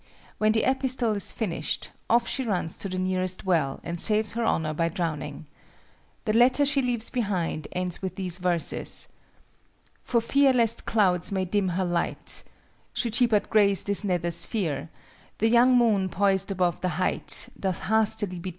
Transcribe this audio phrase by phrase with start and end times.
[0.39, 4.43] When the epistle is finished, off she runs to the nearest well and saves her
[4.43, 5.45] honor by drowning.
[6.25, 9.07] The letter she leaves behind ends with these verses;—
[10.01, 12.43] "For fear lest clouds may dim her light,
[12.93, 14.89] Should she but graze this nether sphere,
[15.37, 18.49] The young moon poised above the height Doth hastily betake to flight."